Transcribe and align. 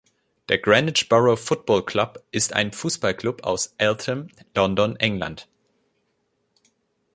Der 0.49 0.57
Greenwich 0.57 1.09
Borough 1.09 1.35
Football 1.37 1.85
Club 1.85 2.23
ist 2.31 2.53
ein 2.53 2.71
Fußballclub 2.73 3.43
aus 3.43 3.75
Eltham, 3.77 4.29
London, 4.55 4.95
England. 4.95 5.47